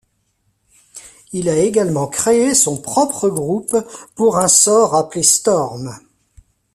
[1.31, 3.75] Il a également créé son propre groupe
[4.15, 5.95] pour un sort appelé Storm.